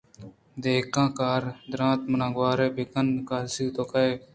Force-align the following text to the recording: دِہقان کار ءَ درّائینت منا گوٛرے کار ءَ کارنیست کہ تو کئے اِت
دِہقان 0.61 1.07
کار 1.19 1.41
ءَ 1.49 1.57
درّائینت 1.71 2.01
منا 2.09 2.27
گوٛرے 2.35 2.67
کار 2.93 3.05
ءَ 3.19 3.25
کارنیست 3.29 3.55
کہ 3.67 3.73
تو 3.75 3.83
کئے 3.91 4.07
اِت 4.11 4.21